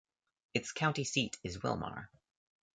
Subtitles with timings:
[0.55, 2.07] Its county seat is Willmar.